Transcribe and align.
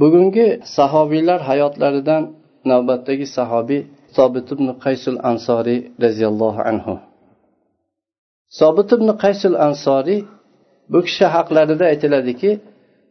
bugungi 0.00 0.46
sahobiylar 0.76 1.40
hayotlaridan 1.50 2.22
navbatdagi 2.70 3.26
sahobiy 3.36 3.80
sobit 4.16 4.46
ibn 4.54 4.66
qaysul 4.84 5.16
ansoriy 5.30 5.80
roziyallohu 6.04 6.60
anhu. 6.70 6.94
Sobit 8.58 8.88
ibn 8.96 9.08
qaysul 9.24 9.54
ansoriy 9.66 10.20
bu 10.92 10.98
kishi 11.06 11.24
haqlarida 11.34 11.84
aytiladiki 11.92 12.50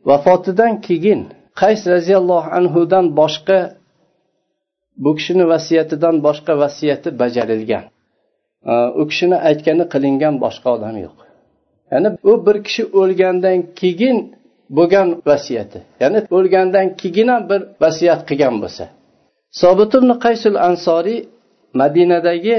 vafotidan 0.10 0.74
keyin 0.88 1.22
qays 1.62 1.82
roziyallohu 1.94 2.50
anhudan 2.60 3.06
boshqa 3.20 3.60
bu 5.04 5.12
kishini 5.18 5.46
vasiyatidan 5.54 6.16
boshqa 6.28 6.54
vasiyati 6.64 7.10
bajarilgan. 7.22 7.86
U 9.02 9.04
kishini 9.10 9.38
aytgani 9.50 9.86
qilingan 9.94 10.36
boshqa 10.44 10.68
odam 10.78 10.96
yo'q. 11.06 11.18
Ya'ni 11.92 12.10
u 12.32 12.34
bir 12.46 12.58
kishi 12.66 12.84
o'lgandan 13.02 13.58
keyin 13.80 14.18
bo'lgan 14.78 15.08
vasiyati. 15.30 15.80
Ya'ni 16.02 16.20
o'lgandan 16.38 16.88
keyin 17.02 17.28
ham 17.34 17.44
bir 17.52 17.62
vasiyat 17.84 18.22
qilgan 18.30 18.56
bo'lsa. 18.64 18.86
Sobit 19.62 19.92
ibn 20.00 20.10
qaysul 20.26 20.56
ansoriy 20.70 21.20
madinadagi 21.82 22.58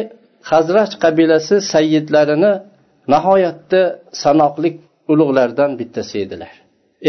hazraj 0.51 0.91
qabilasi 1.05 1.57
sayyidlarini 1.73 2.53
nihoyatda 3.13 3.83
sanoqli 4.23 4.71
ulug'lardan 5.13 5.71
bittasi 5.81 6.17
edilar. 6.25 6.53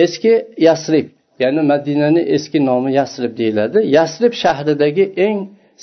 Eski 0.04 0.34
yasrib 0.68 1.08
ya'ni 1.44 1.62
madinani 1.72 2.22
eski 2.36 2.60
nomi 2.70 2.92
yasrib 3.00 3.34
deyiladi. 3.42 3.80
Yasrib 3.98 4.34
shahridagi 4.44 5.06
eng 5.28 5.38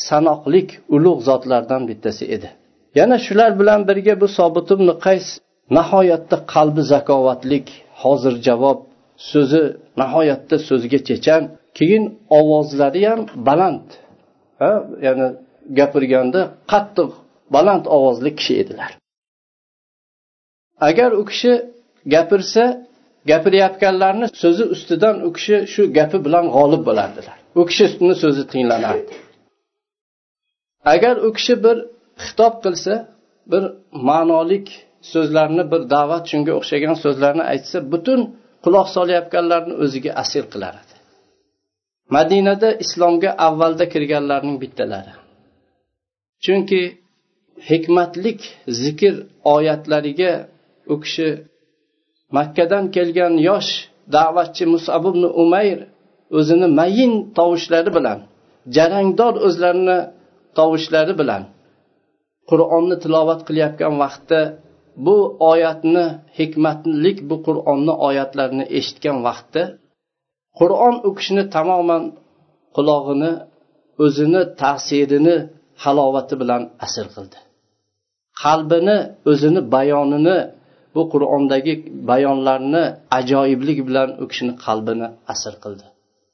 sanoqli 0.09 0.61
ulug' 0.97 1.21
zotlardan 1.29 1.83
bittasi 1.91 2.25
edi. 2.37 2.49
Yana 2.99 3.17
shular 3.27 3.51
bilan 3.61 3.81
birga 3.89 4.15
bu 4.23 4.29
sobit 4.39 4.69
ibn 4.77 4.89
qays 5.07 5.27
nihoyatda 5.77 6.37
qalbi 6.55 6.83
zakovatlik 6.93 7.67
hozir 8.03 8.35
javob 8.47 8.79
so'zi 9.31 9.63
nihoyatda 10.01 10.57
so'zga 10.69 10.99
chechan. 11.09 11.43
Keyin 11.79 12.05
ovozlari 12.39 13.03
ham 13.11 13.21
baland. 13.49 13.87
Ha 14.61 14.73
ya'ni 15.07 15.29
gapirganda 15.79 16.41
qattiq 16.73 17.11
baland 17.55 17.85
ovozli 17.97 18.31
kishi 18.39 18.55
edilar. 18.63 18.91
Agar 20.89 21.11
u 21.21 21.23
kishi 21.31 21.53
gapirsa 22.15 22.65
gapirayotganlarni 23.31 24.27
so'zi 24.43 24.65
ustidan 24.75 25.17
u 25.27 25.31
kishi 25.37 25.57
shu 25.73 25.83
gapi 25.99 26.19
bilan 26.27 26.45
g'olib 26.57 26.83
bo'lardilar. 26.89 27.37
U 27.61 27.63
kishini 27.71 28.15
so'zi 28.23 28.43
tinglanardi. 28.53 29.15
Agar 30.95 31.15
u 31.27 31.29
kishi 31.37 31.55
bir 31.65 31.77
xitob 32.25 32.55
qilsa 32.65 32.95
bir 33.53 33.63
ma'nolik 34.09 34.67
so'zlarni 35.13 35.65
bir 35.73 35.81
da'vat 35.95 36.25
shunga 36.31 36.53
o'xshagan 36.59 36.97
so'zlarni 37.05 37.45
aytsa 37.53 37.79
butun 37.93 38.21
quloq 38.65 38.89
solayotganlarni 38.97 39.75
o'ziga 39.85 40.13
asir 40.23 40.45
qilar 40.53 40.75
edi 40.83 40.95
madinada 42.17 42.69
islomga 42.85 43.31
avvalda 43.47 43.85
kirganlarning 43.93 44.57
bittalari. 44.63 45.13
Chunki 46.45 46.83
hikmatlik 47.71 48.41
zikr 48.81 49.15
oyatlariga 49.55 50.33
u 50.93 50.95
kishi 51.03 51.29
makkadan 52.37 52.85
kelgan 52.95 53.35
yosh 53.49 53.71
da'vatchi 54.17 54.65
musab 54.75 55.03
ibn 55.11 55.23
umayr 55.43 55.79
o'zini 56.39 56.69
mayin 56.81 57.13
tovushlari 57.39 57.91
bilan 57.99 58.19
jarangdor 58.77 59.35
o'zlarini 59.47 59.99
tovushlari 60.59 61.15
bilan 61.21 61.43
qur'onni 62.51 62.97
tilovat 63.03 63.41
qilayotgan 63.49 63.95
vaqtda 64.03 64.41
bu 65.07 65.17
oyatni 65.51 66.05
hikmatlik 66.39 67.19
bu 67.31 67.37
qur'onni 67.47 67.95
oyatlarini 68.09 68.65
eshitgan 68.79 69.19
vaqtda 69.27 69.63
qur'on 70.59 70.95
u 71.09 71.11
kishini 71.19 71.45
tamoman 71.57 72.03
qulog'ini 72.77 73.33
o'zini 74.05 74.43
ta'sirini 74.63 75.37
halovati 75.85 76.35
bilan 76.43 76.63
asir 76.87 77.07
qildi. 77.15 77.39
Qalbini 78.43 78.99
o'zini 79.31 79.61
bayonini 79.75 80.39
bu 80.95 81.03
qur'ondagi 81.13 81.75
bayonlarni 82.11 82.85
ajoyiblik 83.19 83.79
bilan 83.89 84.09
u 84.23 84.25
kishini 84.31 84.55
qalbini 84.65 85.09
asir 85.33 85.55
qildi. 85.65 85.87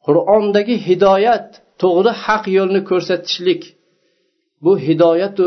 Qur'ondagi 0.06 0.75
hidoyat 0.88 1.47
to'g'ri 1.83 2.12
haq 2.25 2.44
yo'lni 2.59 2.81
ko'rsatishlik 2.91 3.62
bu 4.65 4.72
hidoyatu 4.87 5.47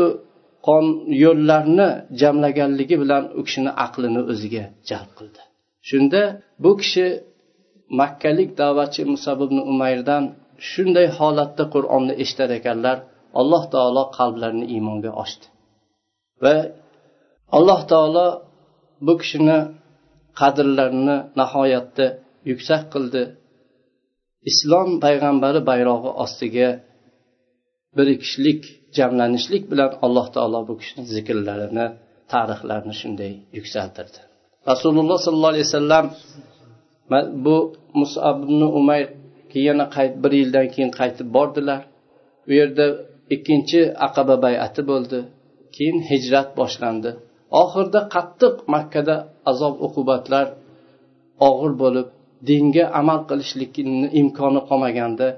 yo'llarni 1.24 1.88
jamlaganligi 2.20 2.96
bilan 3.02 3.24
u 3.38 3.40
kishini 3.46 3.70
aqlini 3.84 4.20
o'ziga 4.32 4.64
jalb 4.88 5.10
qildi. 5.18 5.40
Shunda 5.88 6.22
bu 6.64 6.70
kishi 6.80 7.06
makkalik 8.00 8.50
da'vatchi 8.60 9.02
musab 9.12 9.38
ibn 9.46 9.58
umayrdan 9.72 10.24
shunday 10.70 11.06
holatda 11.18 11.64
qur'onni 11.74 12.14
eshitar 12.22 12.50
ekanlar 12.58 12.96
alloh 13.40 13.62
taolo 13.74 14.02
qalblarini 14.18 14.66
iymonga 14.74 15.10
ochdi. 15.22 15.46
Va 16.42 16.56
alloh 17.58 17.80
taolo 17.92 18.26
bu 19.06 19.14
kishini 19.20 19.58
qadrlarini 20.40 21.16
nihoyatda 21.40 22.06
yuksak 22.50 22.82
qildi. 22.94 23.22
Islom 24.50 24.88
payg'ambari 25.04 25.60
bayrog'i 25.70 26.10
ostiga 26.24 26.68
bir 27.96 28.08
kishilik 28.22 28.62
jamlanishlik 28.96 29.64
bilan 29.70 29.90
alloh 30.06 30.26
taolo 30.34 30.60
bu 30.68 30.74
kishini 30.80 31.04
zikrlarini 31.14 31.86
tarixlarini 32.32 32.94
shunday 33.00 33.32
yuksaltirdi. 33.58 34.18
Rasululloh 34.70 35.18
sollallohu 35.24 35.52
alayhi 35.54 35.68
vasallam 35.70 36.06
bu 37.44 37.56
musab 38.00 38.36
ibn 38.46 38.60
umayr 38.80 39.06
yana 39.68 39.86
bir 40.22 40.32
yildan 40.40 40.66
keyin 40.74 40.90
qaytib 40.98 41.28
bordilar. 41.36 41.80
U 42.48 42.50
yerda 42.58 42.86
ikkinchi 43.34 43.80
aqaba 44.06 44.34
bayati 44.46 44.82
bo'ldi. 44.90 45.18
Keyin 45.76 45.98
hijrat 46.10 46.48
boshlandi. 46.60 47.10
Oxirida 47.62 48.00
qattiq 48.14 48.54
makkada 48.74 49.16
azob 49.50 49.74
uqubatlar 49.86 50.46
og'ir 51.48 51.72
bo'lib 51.82 52.08
dinga 52.48 52.84
amal 53.00 53.20
qilishlikni 53.28 54.06
imkoni 54.20 54.60
qolmaganda 54.68 55.28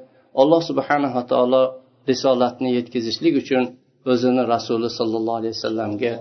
alloh 0.41 0.61
subhanava 0.71 1.23
taolo 1.33 1.63
risolatni 2.11 2.69
yetkazishlik 2.79 3.35
uchun 3.43 3.65
o'zini 4.13 4.43
rasuli 4.55 4.89
sollallohu 4.99 5.39
alayhi 5.41 5.55
vasallamga 5.59 6.13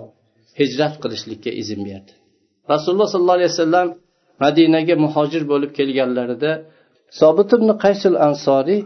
hijrat 0.60 0.94
qilishlikka 1.02 1.50
izn 1.62 1.80
berdi. 1.88 2.12
Rasululloh 2.72 3.08
sollallohu 3.12 3.38
alayhi 3.40 3.52
vasallam 3.54 3.88
madinaga 4.44 4.94
muhojir 5.04 5.42
bo'lib 5.52 5.70
kelganlarida 5.78 6.52
sobit 7.20 7.50
ibn 7.56 7.68
qaysul 7.84 8.16
ansoriy 8.28 8.80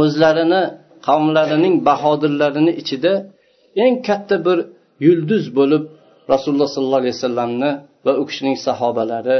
o'zlarini 0.00 0.62
qavmlarining 1.06 1.74
bahodirlarini 1.88 2.72
ichida 2.82 3.12
eng 3.84 3.94
katta 4.08 4.36
bir 4.46 4.58
yulduz 5.06 5.44
bo'lib 5.58 5.82
rasululloh 6.32 6.68
sollallohu 6.74 7.02
alayhi 7.02 7.16
vasallamni 7.18 7.70
va 8.06 8.12
u 8.20 8.22
kishining 8.28 8.56
sahobalari 8.66 9.38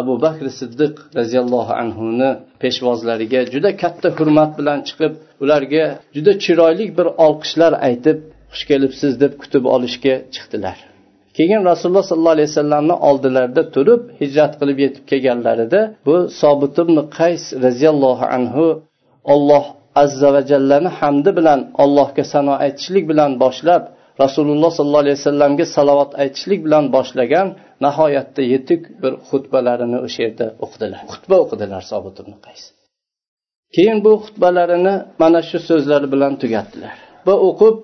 abu 0.00 0.14
bakr 0.24 0.46
siddiq 0.60 0.94
roziyallohu 1.18 1.72
anhuni 1.82 2.30
peshvozlariga 2.62 3.40
juda 3.52 3.70
katta 3.82 4.08
hurmat 4.18 4.50
bilan 4.58 4.78
chiqib 4.88 5.12
ularga 5.42 5.84
juda 6.16 6.32
chiroyli 6.44 6.84
bir 6.98 7.06
olqishlar 7.26 7.72
aytib 7.88 8.18
xush 8.52 8.64
kelibsiz 8.70 9.12
deb 9.22 9.32
kutib 9.42 9.64
olishga 9.74 10.14
chiqdilar. 10.34 10.76
Keyin 11.38 11.62
rasululloh 11.70 12.06
sollallohu 12.10 12.36
alayhi 12.36 12.50
vasallamni 12.52 12.96
oldilarida 13.08 13.62
turib 13.74 14.02
hijrat 14.20 14.52
qilib 14.60 14.78
yetib 14.84 15.04
kelganlarida 15.10 15.80
bu 16.06 16.16
sobit 16.40 16.74
ibn 16.84 16.96
qays 17.18 17.44
roziyallohu 17.64 18.24
anhu 18.36 18.66
olloh 19.34 19.64
azza 20.02 20.28
va 20.34 20.42
jallani 20.50 20.90
hamdi 21.00 21.30
bilan 21.38 21.60
allohga 21.82 22.24
sano 22.32 22.54
aytishlik 22.64 23.04
bilan 23.10 23.30
boshlab 23.42 23.82
rasululloh 24.24 24.70
sollallohu 24.78 25.04
alayhi 25.04 25.18
vasallamga 25.20 25.66
salovat 25.76 26.12
aytishlik 26.22 26.60
bilan 26.66 26.84
boshlagan 26.96 27.48
nihoyatda 27.84 28.42
yetuk 28.52 28.82
bir 29.02 29.12
xutbalarini 29.28 29.98
o'sha 30.06 30.20
yerda 30.26 30.46
o'qidilar. 30.64 31.00
Xutba 31.12 31.36
o'qidilar 31.44 31.82
sobit 31.92 32.16
ibn 32.22 32.32
qays. 32.46 32.62
Keyin 33.74 33.98
bu 34.04 34.12
xutbalarini 34.24 34.94
mana 35.22 35.40
shu 35.48 35.58
so'zlar 35.68 36.02
bilan 36.12 36.32
tugatdilar. 36.42 36.94
Va 37.26 37.34
o'qib 37.48 37.76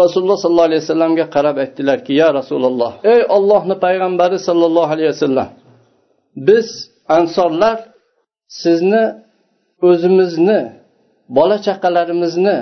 rasululloh 0.00 0.38
sollallohu 0.44 0.68
alayhi 0.70 0.82
vasallamga 0.84 1.24
qarab 1.34 1.56
aytdilarki 1.64 2.12
ya 2.22 2.28
rasululloh 2.38 2.92
ey 3.12 3.20
ollohni 3.36 3.74
payg'ambari 3.84 4.38
sollallohu 4.48 4.90
alayhi 4.94 5.10
vasallam 5.14 5.48
biz 6.48 6.68
ansorlar 7.18 7.78
sizni 8.62 9.04
o'zimizni 9.88 10.60
bola 11.38 11.56
chaqalarimizni 11.66 12.56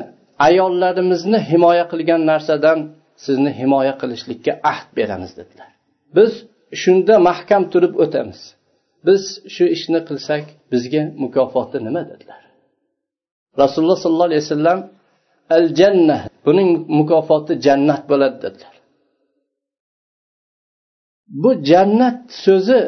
ayollarimizni 0.46 1.38
himoya 1.50 1.84
qilgan 1.92 2.22
narsadan 2.30 2.78
sizni 3.24 3.50
himoya 3.60 3.94
qilishlikka 4.00 4.52
ahd 4.72 4.88
beramiz 4.98 5.32
dedilar. 5.38 5.70
Biz 6.16 6.32
shunda 6.82 7.14
mahkam 7.28 7.62
turib 7.72 7.94
o'tamiz. 8.04 8.40
Biz 9.06 9.22
shu 9.54 9.64
ishni 9.76 10.00
qilsak 10.08 10.44
bizga 10.72 11.02
mukofoti 11.22 11.78
nima 11.86 12.02
dedilar. 12.10 12.42
Rasululloh 13.62 13.98
sollallohu 14.04 14.30
alayhi 14.30 14.44
vasallam 14.46 14.80
al 15.56 15.66
jannah 15.80 16.20
buning 16.46 16.70
mukofoti 16.98 17.52
jannat 17.66 18.02
bo'ladi 18.10 18.38
dedilar. 18.44 18.74
Bu 21.42 21.50
jannat 21.70 22.18
so'zi 22.44 22.80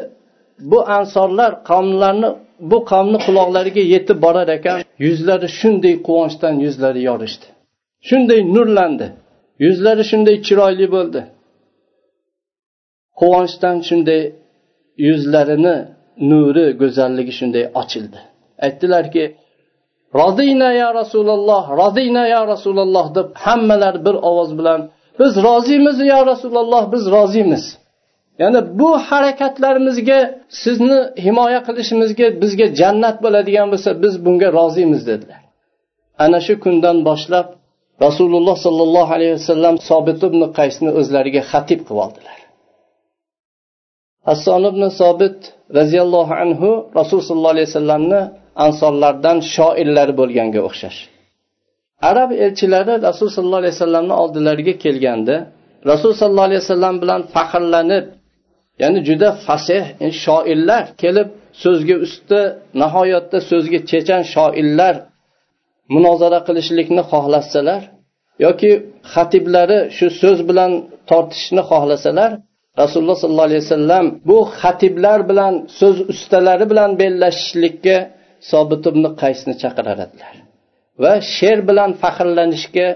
bu 0.71 0.79
ansorlar 0.97 1.51
qavmlarni 1.69 2.29
bu 2.71 2.77
qavmni 2.91 3.19
quloqlariga 3.25 3.83
yetib 3.93 4.17
borar 4.25 4.49
ekan 4.57 4.79
yuzlari 5.05 5.47
shunday 5.59 5.95
quvonchdan 6.07 6.55
yuzlari 6.65 7.01
yorishdi. 7.09 7.45
Shunday 8.09 8.39
nurlandi. 8.55 9.07
Yuzlari 9.65 10.03
shunday 10.11 10.35
chiroyli 10.47 10.87
bo'ldi. 10.95 11.21
Quvonchdan 13.19 13.77
shunday 13.89 14.21
yuzlarini 15.07 15.75
nuri 16.31 16.65
go'zalligi 16.81 17.33
shunday 17.39 17.65
ochildi. 17.81 18.19
Aytdilarki 18.65 19.23
roziyna 20.21 20.69
ya 20.81 20.93
rasululloh 20.99 21.63
roziyna 21.81 22.23
ya 22.27 22.41
rasululloh 22.47 23.15
deb 23.15 23.27
hammalari 23.45 23.99
bir 24.05 24.15
ovoz 24.29 24.51
bilan 24.59 24.89
biz 25.19 25.33
roziymiz 25.47 25.97
ya 25.99 26.25
rasululloh 26.25 26.91
biz 26.93 27.03
roziymiz 27.11 27.63
ya'ni 28.41 28.59
bu 28.79 28.89
harakatlarimizga 29.09 30.19
sizni 30.63 30.99
himoya 31.25 31.59
qilishimizga 31.67 32.27
bizga 32.41 32.67
jannat 32.79 33.17
bo'ladigan 33.25 33.67
bo'lsa 33.73 33.89
biz 34.03 34.13
bunga 34.25 34.49
roziymiz 34.59 35.01
dedilar. 35.09 35.41
Ana 36.23 36.39
shu 36.45 36.53
kundan 36.63 36.97
boshlab 37.09 37.47
rasululloh 38.05 38.55
sollallohu 38.65 39.11
alayhi 39.17 39.33
vasallam 39.39 39.75
sobit 39.89 40.19
ibn 40.29 40.41
qaysni 40.57 40.89
o'zlariga 40.99 41.41
xatib 41.51 41.79
qilib 41.87 42.01
oldilar. 42.05 42.37
Hasson 44.27 44.63
ibn 44.71 44.83
sobit 45.01 45.37
roziyallohu 45.79 46.33
anhu 46.43 46.69
rasul 46.99 47.19
sollallohu 47.27 47.55
alayhi 47.55 47.69
vasallamni 47.71 48.21
ansonlardan 48.65 49.37
shoirlari 49.55 50.13
bo'lganga 50.21 50.59
o'xshash. 50.67 50.99
Arab 52.09 52.29
elchilari 52.45 52.93
rasul 53.07 53.27
sollallohu 53.35 53.61
alayhi 53.63 53.75
vasallamni 53.77 54.15
oldilariga 54.23 54.73
kelganda 54.83 55.35
rasul 55.91 56.11
sollallohu 56.19 56.47
alayhi 56.49 56.63
vasallam 56.65 56.95
bilan 57.03 57.21
faxrlanib 57.35 58.05
ya'ni 58.81 58.99
juda 59.07 59.29
fasih 59.47 59.83
shoirlar 60.23 60.83
kelib 61.01 61.27
so'zga 61.63 61.95
usti 62.05 62.41
nihoyatda 62.81 63.37
so'zga 63.49 63.79
chechan 63.91 64.21
shoirlar 64.33 64.95
munozara 65.93 66.39
qilishlikni 66.47 67.03
xohlasalar 67.11 67.81
yoki 68.45 68.71
xatiblari 69.13 69.79
shu 69.97 70.07
so'z 70.21 70.39
bilan 70.49 70.71
tortishishni 71.09 71.63
xohlasalar 71.71 72.31
rasululloh 72.81 73.17
sollallohu 73.23 73.49
alayhi 73.49 73.63
vasallam 73.65 74.05
bu 74.29 74.37
xatiblar 74.61 75.19
bilan 75.29 75.53
so'z 75.79 75.97
ustalari 76.13 76.65
bilan 76.71 76.89
bellashishlikka 77.01 77.97
sobit 78.51 78.83
ibn 78.91 79.03
qaysni 79.21 79.53
chaqirar 79.63 79.97
edilar 80.05 80.35
va 81.03 81.13
she'r 81.35 81.59
bilan 81.69 81.91
faxrlanishga 82.01 82.87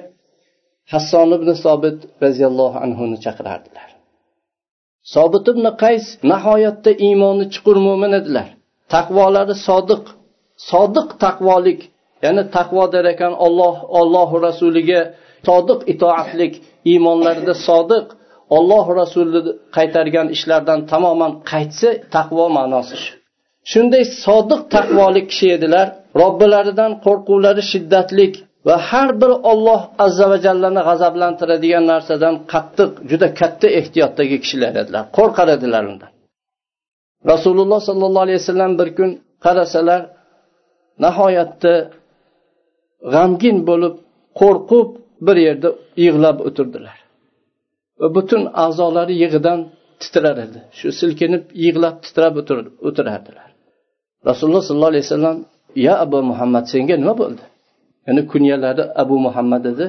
hasson 0.93 1.29
ibn 1.37 1.49
sobit 1.65 1.97
roziyallohu 2.23 2.77
anhuni 2.85 3.17
chaqirardilar. 3.25 3.92
Sobit 5.13 5.45
ibn 5.51 5.65
qays 5.83 6.05
nihoyatda 6.31 6.91
iymoni 7.07 7.45
chuqur 7.53 7.77
mo'min 7.87 8.13
edilar. 8.19 8.47
Taqvolari 8.93 9.55
sodiq. 9.67 10.03
Sodiq 10.69 11.09
taqvolik 11.23 11.79
ya'ni 12.25 12.43
taqvo 12.57 12.83
der 12.93 13.05
ekan 13.13 13.33
olloh 13.45 13.75
ollohu 13.99 14.35
rasuliga 14.47 15.01
sodiq 15.47 15.79
itoatlik 15.93 16.53
iymonlarida 16.91 17.53
sodiq 17.67 18.05
olloh 18.57 18.85
rasuli 18.99 19.39
qaytargan 19.77 20.27
ishlardan 20.35 20.79
tamoman 20.91 21.31
qaytsa 21.51 21.89
taqvo 22.15 22.45
ma'nosi 22.57 22.95
shu. 23.03 23.11
Shunday 23.71 24.03
sodiq 24.25 24.61
taqvolik 24.75 25.25
kishi 25.31 25.47
edilar. 25.57 25.87
Robbilaridan 26.21 26.91
qo'rquvlari 27.05 27.63
shiddatlik 27.71 28.33
va 28.67 28.75
har 28.89 29.09
bir 29.21 29.31
olloh 29.51 29.81
azza 30.05 30.25
va 30.31 30.37
jallani 30.45 30.81
g'azablantiradigan 30.89 31.83
narsadan 31.91 32.35
qattiq 32.53 32.91
juda 33.09 33.27
katta 33.39 33.67
ehtiyotdagi 33.79 34.37
kishilar 34.43 34.73
edilar. 34.81 35.03
Qo'rqar 35.17 35.47
edilar 35.57 35.83
undan. 35.91 36.11
Rasululloh 37.31 37.79
sollallohu 37.89 38.25
alayhi 38.27 38.39
vasallam 38.43 38.71
bir 38.79 38.89
kun 38.97 39.09
qarasalar 39.45 40.01
nihoyatda 41.05 41.73
g'amgin 43.13 43.57
bo'lib 43.69 43.95
qo'rqib 44.41 44.89
bir 45.27 45.37
yerda 45.47 45.69
yig'lab 46.05 46.37
o'tirdilar. 46.47 46.97
Va 48.01 48.07
butun 48.15 48.41
a'zolari 48.65 49.13
yig'idan 49.23 49.59
titrar 50.01 50.37
edi. 50.45 50.59
Shu 50.77 50.87
silkinib 50.99 51.43
yig'lab 51.65 51.95
titrab 52.05 52.33
o'tirardilar. 52.87 53.49
Rasululloh 54.29 54.63
sollallohu 54.67 54.93
alayhi 54.93 55.05
vasallam 55.07 55.37
ya 55.87 55.93
abu 56.05 56.17
muhammad 56.31 56.65
senga 56.73 56.95
nima 57.01 57.15
bo'ldi? 57.21 57.43
Ya'ni 58.07 58.21
kunyalari 58.31 58.83
abu 59.01 59.15
muhammad 59.25 59.63
edi 59.71 59.85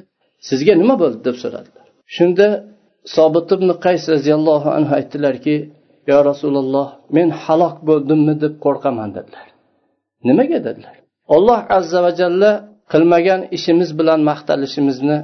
sizga 0.49 0.75
nima 0.83 0.95
bo'ldi 1.03 1.21
deb 1.29 1.37
so'radilar. 1.43 1.87
Shunda 2.17 2.47
sobit 3.17 3.49
ibn 3.57 3.69
qays 3.85 4.03
roziyallohu 4.15 4.69
anhu 4.79 4.93
aytdilarki 4.99 5.57
yo 6.11 6.19
rasululloh 6.31 6.89
men 7.17 7.29
halok 7.43 7.77
bo'ldimmi 7.89 8.35
deb 8.45 8.55
qo'rqaman 8.65 9.11
dedilar. 9.17 9.47
Nimaga 10.29 10.59
dedilar? 10.67 10.97
Olloh 11.37 11.61
azza 11.79 11.99
va 12.07 12.13
jalla 12.21 12.51
qilmagan 12.93 13.41
ishimiz 13.57 13.91
bilan 13.99 14.21
maqtalishimizni 14.31 15.19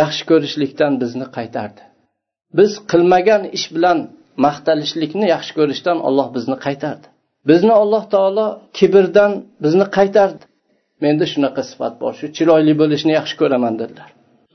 yaxshi 0.00 0.22
ko'rishlikdan 0.30 0.92
bizni 1.02 1.26
qaytardi. 1.36 1.82
Biz 2.58 2.70
qilmagan 2.90 3.42
ish 3.56 3.66
bilan 3.74 3.98
maqtalishlikni 4.46 5.26
yaxshi 5.34 5.52
ko'rishdan 5.58 5.98
olloh 6.08 6.28
bizni 6.36 6.56
qaytardi. 6.66 7.06
Bizni 7.48 7.72
alloh 7.82 8.04
taolo 8.14 8.46
kibrdan 8.78 9.32
bizni 9.64 9.86
qaytardi. 9.96 10.42
Menda 11.04 11.24
shunaqa 11.32 11.62
sifat 11.70 11.94
bor. 12.02 12.12
Shu 12.20 12.26
chiroyli 12.36 12.74
bo'lishni 12.80 13.12
yaxshi 13.18 13.34
ko'raman 13.42 13.74
dedilar. 13.80 14.08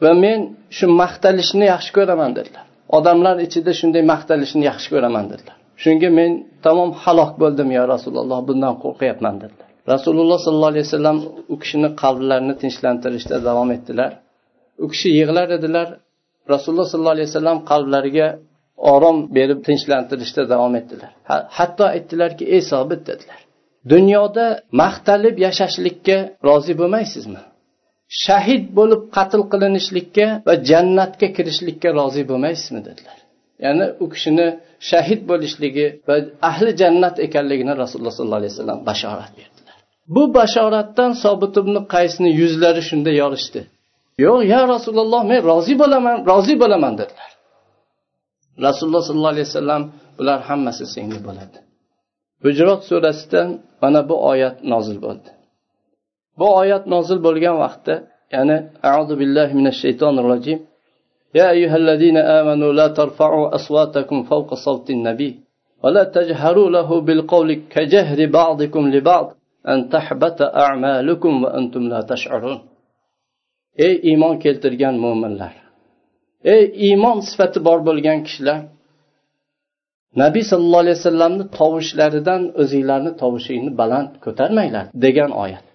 Va 0.04 0.12
men 0.24 0.40
shu 0.78 0.86
maqtalishni 1.02 1.66
yaxshi 1.74 1.92
ko'raman 1.98 2.32
dedilar. 2.38 2.66
Odamlar 2.98 3.36
ichida 3.46 3.72
shunday 3.80 4.04
maqtalishni 4.14 4.64
yaxshi 4.72 4.88
ko'raman 4.94 5.26
dedilar. 5.32 5.56
Shunga 5.84 6.10
men 6.20 6.32
tamom 6.66 6.90
halok 7.04 7.32
bo'ldim 7.42 7.70
yo 7.78 7.84
rasululloh 7.94 8.40
bundan 8.50 8.74
qo'rqyapman 8.84 9.36
dedilar. 9.44 9.70
Rasululloh 9.94 10.38
sollallohu 10.46 10.72
alayhi 10.74 10.88
vasallam 10.90 11.18
u 11.54 11.56
kishini 11.62 11.90
qalblarini 12.02 12.56
tinchlantirishda 12.62 13.38
davom 13.48 13.70
etdilar. 13.78 14.12
U 14.84 14.86
kishi 14.92 15.10
yig'lar 15.20 15.48
edilar. 15.58 15.88
Rasululloh 16.54 16.88
sollallohu 16.92 17.16
alayhi 17.18 17.30
vasallam 17.32 17.58
qalblariga 17.72 18.28
orom 18.94 19.18
berib 19.38 19.60
tinchlantirishda 19.68 20.44
davom 20.54 20.74
etdilar. 20.80 21.12
Hatto 21.58 21.84
aytdilarki 21.96 22.44
ey 22.56 22.62
sobit 22.72 23.02
dedilar. 23.10 23.40
Dunyoda 23.94 24.46
maqtalib 24.82 25.36
yashashlikka 25.46 26.18
rozi 26.48 26.74
bo'lmaysizmi? 26.80 27.42
Shahid 28.24 28.64
bo'lib 28.78 29.02
qatl 29.16 29.42
qilinishlikka 29.52 30.26
va 30.48 30.54
jannatga 30.70 31.28
kirishlikka 31.36 31.90
rozi 32.00 32.24
bo'lmaysizmi 32.30 32.82
dedilar. 32.88 33.18
Ya'ni 33.66 33.86
u 34.04 34.06
kishini 34.14 34.48
shahid 34.90 35.22
bo'lishligi 35.30 35.86
va 36.08 36.16
ahli 36.50 36.72
jannat 36.82 37.16
ekanligini 37.26 37.74
rasululloh 37.82 38.14
sollallohu 38.18 38.42
alayhi 38.42 38.54
vasallam 38.56 38.80
bashorat 38.90 39.32
berdilar. 39.38 39.78
Bu 40.16 40.24
bashoratdan 40.38 41.12
sobit 41.24 41.54
ibn 41.62 41.76
qaysni 41.94 42.30
yuzlari 42.42 42.82
shunda 42.90 43.12
yorishdi. 43.22 43.62
Yo'q 44.26 44.40
ya 44.54 44.62
rasululloh 44.74 45.22
men 45.32 45.40
rozi 45.52 45.76
bo'laman 45.82 46.18
rozi 46.32 46.56
bo'laman 46.62 46.94
dedilar. 47.02 47.30
Rasululloh 48.68 49.04
sollallohu 49.08 49.34
alayhi 49.36 49.48
vasallam 49.52 49.82
bular 50.18 50.40
hammasi 50.50 50.84
senga 50.96 51.20
bo'ladi. 51.28 51.58
Hujrot 52.46 52.82
surasidan 52.90 53.50
mana 53.85 54.01
bu 54.09 54.17
oyat 54.31 54.57
nozil 54.73 54.99
bo'ldi 55.05 55.31
bu 56.39 56.47
oyat 56.61 56.85
nozil 56.95 57.19
bo'lgan 57.27 57.57
vaqtda 57.65 57.95
ya'ni 58.35 58.57
auzu 58.95 59.15
billahi 59.21 59.53
minash 59.59 59.79
shaytonir 59.85 60.27
rojim 60.33 60.61
يا 61.39 61.47
أيها 61.57 61.77
الذين 61.83 62.17
آمنوا 62.39 62.73
لا 62.81 62.89
ترفعوا 62.99 63.55
أصواتكم 63.59 64.19
فوق 64.31 64.55
صوت 64.67 64.91
النبي 64.91 65.31
ولا 65.83 66.05
تجهروا 66.17 66.71
له 66.77 66.89
بالقول 67.01 67.49
كجهر 67.75 68.19
بعضكم 68.39 68.83
لبعض 68.95 69.27
أن 69.69 69.89
تحبط 69.95 70.39
أعمالكم 70.43 71.33
وأنتم 71.45 71.83
لا 71.93 72.01
تشعرون 72.13 72.61
ey 73.87 73.95
iymon 74.11 74.35
keltirgan 74.45 74.95
mo'minlar 75.05 75.55
ey 76.55 76.65
iymon 76.89 77.19
sifati 77.29 77.59
bor 77.67 77.79
bo'lgan 77.89 78.19
kishilar 78.27 78.61
nabiy 80.24 80.44
sallallohu 80.52 80.84
alayhi 80.86 80.98
vasallamni 81.00 81.46
tovushlaridan 81.60 82.42
o'zinglarni 82.62 83.12
tovushingni 83.22 83.72
baland 83.82 84.12
ko'tarmanglar 84.26 84.86
degan 85.06 85.32
oyat. 85.44 85.66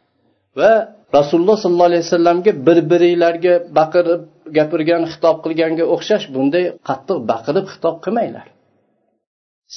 Va 0.60 0.72
rasululloh 1.18 1.56
sollallohu 1.62 1.90
alayhi 1.92 2.04
vasallamga 2.06 2.52
bir 2.66 2.78
biringlarga 2.90 3.54
baqirib 3.78 4.22
gapirgan 4.58 5.02
xitob 5.12 5.36
qilganga 5.44 5.84
o'xshash 5.94 6.24
bunday 6.34 6.64
qattiq 6.88 7.18
baqirib 7.32 7.66
xitob 7.72 7.96
qilmanglar. 8.04 8.46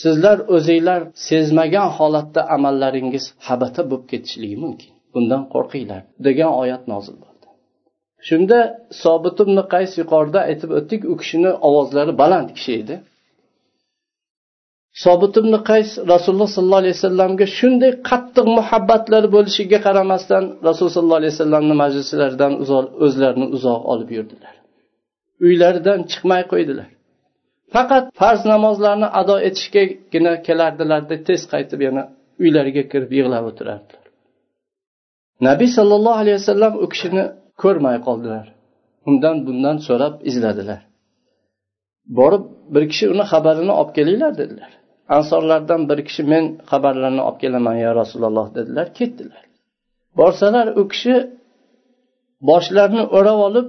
Sizlar 0.02 0.38
o'zinglar 0.56 1.02
sezmagan 1.28 1.90
holatda 1.98 2.42
amallaringiz 2.56 3.26
habata 3.48 3.82
bo'lib 3.90 4.06
ketishligi 4.12 4.58
mumkin. 4.64 4.92
Bundan 5.14 5.44
qo'rqinglar 5.54 6.02
degan 6.28 6.52
oyat 6.62 6.84
nozil 6.94 7.16
bo'ldi. 7.24 7.48
Shunda 8.28 8.60
sobit 9.04 9.38
ibn 9.44 9.58
qays 9.74 9.92
yuqorida 10.02 10.40
aytib 10.50 10.70
o'tdik 10.80 11.02
u 11.12 11.14
kishini 11.22 11.52
ovozlari 11.68 12.14
baland 12.22 12.50
kishi 12.58 12.74
edi. 12.82 12.96
Sobit 14.94 15.34
ibn 15.42 15.54
qays 15.70 15.90
rasululloh 16.14 16.50
sollallohu 16.56 16.82
alayhi 16.84 16.96
vasallamga 17.00 17.46
shunday 17.58 17.92
qattiq 18.10 18.48
muhabbatlari 18.58 19.28
bo'lishiga 19.36 19.80
qaramasdan 19.88 20.44
rasululloh 20.68 20.96
sollallohu 20.98 21.22
alayhi 21.22 21.34
vasallamni 21.36 21.76
majlislaridan 21.84 22.54
o'zlarini 23.06 23.48
uzoq 23.56 23.82
olib 23.94 24.10
yurdilar. 24.18 24.56
Uylaridan 25.46 26.00
chiqmay 26.12 26.44
qo'ydilar. 26.52 26.90
Faqat 27.74 28.06
farz 28.20 28.42
namozlarni 28.54 29.08
ado 29.22 29.36
etishgagina 29.48 30.34
kelardilarda 30.48 31.16
tez 31.28 31.42
qaytib 31.54 31.80
yana 31.88 32.04
uylariga 32.44 32.84
kirib 32.92 33.12
yig'lab 33.18 33.44
o'tirardilar. 33.50 34.06
Nabiy 35.48 35.70
sollallohu 35.78 36.18
alayhi 36.24 36.38
vasallam 36.42 36.74
u 36.84 36.86
kishini 36.94 37.24
ko'rmay 37.62 37.98
qoldilar. 38.08 38.46
Undan 39.10 39.36
bundan 39.48 39.78
so'rab 39.88 40.14
izladilar. 40.30 40.82
Borib 42.20 42.44
bir 42.74 42.84
kishi 42.92 43.06
uni 43.14 43.24
xabarini 43.32 43.74
olib 43.80 43.92
kelinglar 43.98 44.34
dedilar. 44.42 44.72
Ansorlardan 45.10 45.90
bir 45.90 46.00
kishi 46.08 46.24
men 46.24 46.46
xabarlarni 46.72 47.22
olib 47.28 47.40
kelaman 47.44 47.76
ya 47.86 47.96
rasululloh 47.96 48.56
dedilar. 48.56 48.94
Ketdilar. 48.94 49.44
Borsalar 50.18 50.68
u 50.82 50.84
kishi 50.88 51.16
boshlarini 52.50 53.04
o'rab 53.18 53.40
olib 53.48 53.68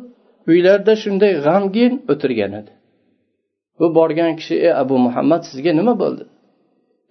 uylarida 0.51 0.95
shunday 1.03 1.33
g'amgin 1.47 1.93
o'tirgan 2.13 2.53
edi. 2.61 2.73
Bu 3.79 3.87
borgan 3.99 4.33
kishi 4.39 4.55
ey 4.67 4.73
abu 4.83 4.97
muhammad 5.07 5.43
sizga 5.51 5.73
nima 5.81 5.95
bo'ldi? 6.03 6.25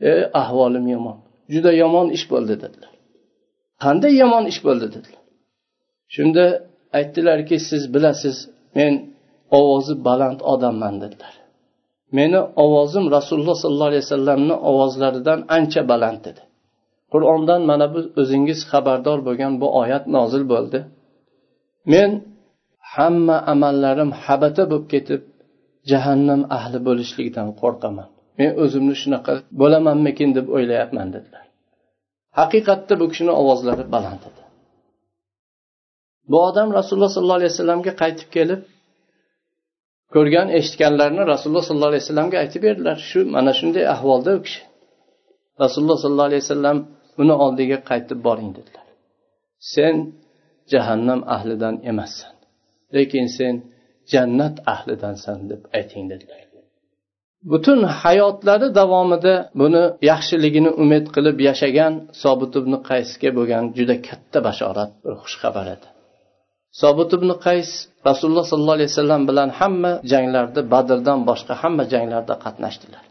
E 0.09 0.11
ahvolim 0.41 0.85
yomon 0.95 1.17
juda 1.53 1.71
yomon 1.83 2.07
ish 2.17 2.25
bo'ldi 2.31 2.55
dedilar. 2.63 2.93
Qanday 3.83 4.13
yomon 4.23 4.45
ish 4.51 4.59
bo'ldi? 4.67 4.87
dedilar. 4.95 5.23
Shunda 6.15 6.45
aytdilarki 6.97 7.57
siz 7.69 7.83
bilasiz 7.93 8.37
men 8.77 8.93
ovozi 9.57 9.93
baland 10.07 10.39
odamman 10.53 10.95
dedilar. 11.03 11.33
Meni 12.17 12.39
ovozim 12.63 13.05
rasululloh 13.17 13.57
sollallohu 13.63 13.91
alayhi 13.91 14.05
vasallamni 14.07 14.55
ovozlaridan 14.69 15.39
ancha 15.57 15.81
baland 15.91 16.19
dedi 16.27 16.41
qur'ondan 17.13 17.61
mana 17.71 17.85
bu 17.93 17.99
o'zingiz 18.21 18.59
xabardor 18.71 19.19
bo'lgan 19.27 19.53
bu 19.61 19.67
oyat 19.81 20.03
nozil 20.15 20.43
bo'ldi. 20.53 20.79
Men 21.93 22.09
hamma 22.93 23.37
amallarim 23.53 24.11
habata 24.23 24.63
bo'lib 24.71 24.87
ketib 24.93 25.21
jahannam 25.91 26.41
ahli 26.57 26.79
bo'lishlikdan 26.87 27.47
qo'rqaman. 27.61 28.07
Men 28.39 28.51
o'zimni 28.63 28.95
shunaqa 29.01 29.33
bo'lamanmikin 29.61 30.29
deb 30.37 30.47
o'ylayapman 30.55 31.07
dedilar. 31.15 31.45
Haqiqatda 32.39 32.93
bu 33.01 33.05
kishini 33.11 33.33
ovozlari 33.41 33.85
baland 33.95 34.23
edi. 34.29 34.41
Bu 36.31 36.37
odam 36.49 36.67
rasululloh 36.77 37.11
sollallohu 37.15 37.39
alayhi 37.41 37.53
vasallamga 37.53 37.93
qaytib 38.01 38.29
kelib 38.35 38.61
ko'rgan 40.15 40.47
eshitganlarini 40.57 41.23
rasululloh 41.33 41.65
sollallohu 41.69 41.91
alayhi 41.93 42.05
vasallamga 42.05 42.37
aytib 42.43 42.61
berdilar. 42.67 42.97
Shu 43.09 43.19
mana 43.35 43.51
shunday 43.59 43.85
ahvolda 43.95 44.31
u 44.37 44.39
kishi. 44.45 44.61
Rasululloh 45.63 45.97
sollallohu 46.03 46.29
alayhi 46.31 46.43
vasallam 46.45 46.77
uni 47.21 47.35
oldiga 47.45 47.77
qaytib 47.89 48.19
boring 48.27 48.51
dedilar. 48.57 48.85
Sen 49.73 49.95
jahannam 50.73 51.21
ahlidan 51.35 51.75
emassan 51.91 52.33
lekin 52.95 53.27
sen 53.37 53.55
jannat 54.13 54.55
ahlidansan 54.73 55.39
deb 55.51 55.61
ayting 55.77 56.05
dedilar. 56.11 56.39
Butun 57.51 57.79
hayotlari 58.01 58.67
davomida 58.79 59.35
buni 59.61 59.83
yaxshiligini 60.11 60.71
umid 60.83 61.05
qilib 61.15 61.37
yashagan 61.49 61.93
sobit 62.23 62.53
ibn 62.61 62.73
qaysga 62.89 63.29
bo'lgan 63.37 63.63
juda 63.77 63.95
katta 64.07 64.39
bashorat 64.47 64.91
bir 65.03 65.13
xushxabar 65.23 65.67
edi. 65.75 65.87
Sobit 66.81 67.09
ibn 67.17 67.29
qays 67.45 67.69
rasululloh 68.09 68.45
sollallohu 68.51 68.77
alayhi 68.77 68.91
vasallam 68.93 69.21
bilan 69.29 69.49
hamma 69.59 69.91
janglarda 70.11 70.61
badrdan 70.73 71.19
boshqa 71.29 71.53
hamma 71.61 71.83
janglarda 71.93 72.35
qatnashdilar. 72.45 73.03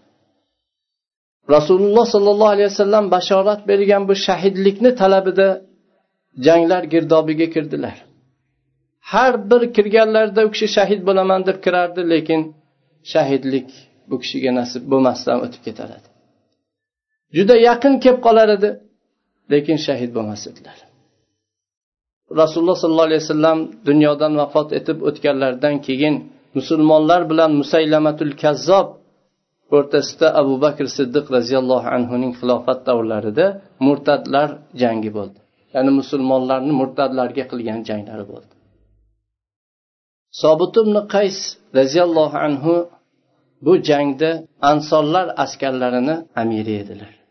Rasululloh 1.54 2.06
sollallohu 2.14 2.52
alayhi 2.54 2.70
vasallam 2.72 3.04
bashorat 3.16 3.60
bergan 3.70 4.02
bu 4.08 4.14
shahidlikni 4.26 4.90
talabida 5.00 5.48
janglar 6.46 6.82
girdobiga 6.92 7.46
kirdilar. 7.54 7.96
Har 9.12 9.34
bir 9.50 9.62
kirganlarida 9.76 10.40
u 10.46 10.50
kishi 10.54 10.68
shahid 10.76 11.00
bo'laman 11.08 11.40
deb 11.48 11.58
kirardi 11.64 12.02
lekin 12.12 12.40
shahidlik 13.12 13.68
bu 14.10 14.16
kishiga 14.22 14.50
nasib 14.60 14.82
bo'lmasdan 14.92 15.38
o'tib 15.44 15.62
ketar 15.66 15.88
edi. 15.98 16.08
Juda 17.36 17.54
yaqin 17.68 17.94
kelib 18.04 18.20
qolar 18.26 18.48
edi 18.56 18.70
lekin 19.52 19.76
shahid 19.86 20.10
bo'lmas 20.16 20.42
edilar. 20.50 20.78
Rasululloh 22.40 22.76
sollallohu 22.82 23.08
alayhi 23.10 23.22
vasallam 23.24 23.58
dunyodan 23.88 24.32
vafot 24.40 24.68
etib 24.78 24.98
o'tganlaridan 25.08 25.76
keyin 25.86 26.14
musulmonlar 26.58 27.20
bilan 27.30 27.50
musaylamatul 27.60 28.32
kazzob 28.42 28.88
o'rtasida 29.76 30.28
abu 30.40 30.54
bakr 30.64 30.86
siddiq 30.96 31.26
roziyallohu 31.36 31.88
anhuning 31.96 32.32
xilofat 32.40 32.78
davrlarida 32.88 33.46
murtadlar 33.86 34.48
jangi 34.82 35.10
bo'ldi. 35.16 35.38
Ya'ni 35.74 35.90
musulmonlarni 36.00 36.72
murtadlarga 36.80 37.44
qilgan 37.52 37.80
janglari 37.88 38.24
bo'ldi. 38.32 38.52
Sobit 40.40 40.74
ibn 40.82 40.94
qays 41.14 41.38
roziyallohu 41.78 42.36
anhu 42.46 42.74
bu 43.64 43.72
jangda 43.88 44.30
ansorlar 44.70 45.26
askarlarini 45.44 46.16
amiri 46.42 46.74
edilar. 46.82 47.21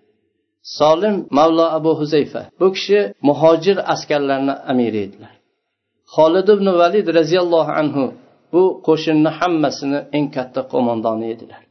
Solim 0.64 1.16
mavlo 1.38 1.66
abu 1.78 1.92
huzayfa. 2.00 2.42
Bu 2.60 2.68
kishi 2.76 3.00
muhojir 3.28 3.78
askarlarni 3.94 4.54
amiri 4.72 5.00
edilar. 5.08 5.34
Xolid 6.16 6.48
ibn 6.56 6.68
valid 6.82 7.08
roziyallohu 7.20 7.72
anhu 7.82 8.04
bu 8.54 8.64
qo'shinni 8.88 9.32
hammasini 9.40 10.00
eng 10.18 10.28
katta 10.36 10.62
qo'mondoni 10.74 11.28
edilar. 11.34 11.62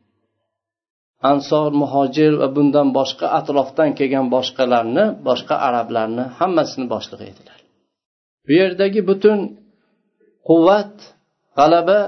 Ansor 1.32 1.70
muhojir 1.82 2.32
va 2.40 2.48
bundan 2.56 2.88
boshqa 2.98 3.26
atrofdan 3.38 3.90
kelgan 3.98 4.26
boshqalarni 4.34 5.04
boshqa 5.28 5.54
arablarni 5.68 6.24
hammasini 6.38 6.86
boshlig'i 6.94 7.26
edilar. 7.32 7.58
Bu 8.46 8.52
yerdagi 8.60 9.00
butun 9.10 9.38
quvvat 10.48 10.94
g'alaba 11.58 11.98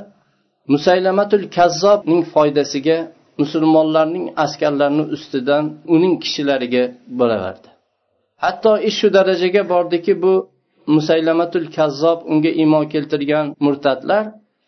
musaylamatul 0.73 1.45
kazzobning 1.57 2.23
foydasiga 2.35 2.99
musulmonlarning 3.41 4.27
askarlarini 4.45 5.05
ustidan 5.17 5.65
uning 5.95 6.15
kishilariga 6.23 6.85
bo'laverdi. 7.19 7.69
Hatto 8.45 8.73
ish 8.89 8.97
shu 9.01 9.09
darajaga 9.19 9.63
bordiki 9.73 10.13
bu 10.25 10.35
musaylamatul 10.97 11.67
kazzob 11.77 12.19
unga 12.33 12.51
iymon 12.61 12.85
keltirgan 12.93 13.47
murtadlar 13.67 14.25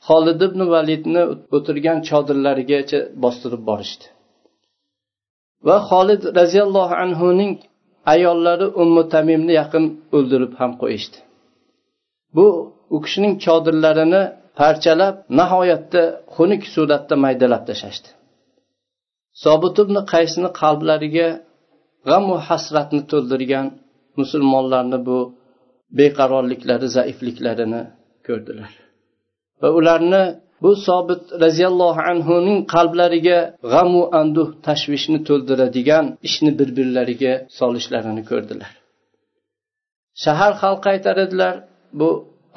holid 0.08 0.40
ibn 0.48 0.60
validni 0.74 1.22
o'tirgan 1.56 1.98
chodirlarigacha 2.08 3.00
bostirib 3.22 3.62
borishdi. 3.70 4.04
Va 5.66 5.76
xolid 5.90 6.22
roziyallohu 6.38 6.94
anhuning 7.04 7.52
ayollari 8.14 8.66
ummu 8.82 9.02
tamimni 9.14 9.52
yaqin 9.60 9.84
o'ldirib 10.16 10.52
ham 10.60 10.72
qo'yishdi. 10.82 11.18
Bu 12.36 12.46
u 12.94 12.96
kishining 13.04 13.34
chodirlarini 13.44 14.22
parchalab 14.60 15.14
nihoyatda 15.38 16.02
xunuk 16.34 16.62
suratda 16.74 17.14
maydalab 17.24 17.62
tashlashdi. 17.70 18.08
Sobit 19.42 19.76
ibn 19.84 19.96
qaysni 20.12 20.48
qalblariga 20.60 21.28
g'amu 22.08 22.36
hasratni 22.48 23.02
to'ldirgan 23.10 23.66
musulmonlarni 24.20 24.98
bu 25.08 25.18
beqarorliklari 25.98 26.88
zaifliklarini 26.96 27.82
ko'rdilar. 28.26 28.72
Va 29.62 29.68
ularni 29.78 30.22
bu 30.62 30.70
sobit 30.86 31.22
roziyallohu 31.44 32.00
anhuning 32.12 32.58
qalblariga 32.74 33.38
g'amu 33.72 34.02
anduh 34.20 34.48
tashvishni 34.66 35.18
to'ldiradigan 35.28 36.06
ishni 36.28 36.50
bir 36.58 36.68
birlariga 36.78 37.34
solishlarini 37.58 38.22
ko'rdilar. 38.30 38.72
Shahar 40.24 40.52
xalqi 40.62 40.86
aytar 40.94 41.16
edilar 41.26 41.54
bu 42.00 42.08